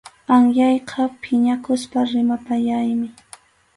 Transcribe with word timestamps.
Anyayqa 0.35 1.01
phiñakuspa 1.21 1.99
rimapayaymi. 2.09 3.07